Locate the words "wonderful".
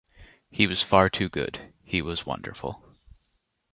2.25-2.83